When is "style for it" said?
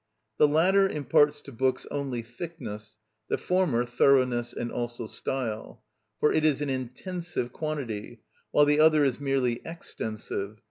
5.05-6.43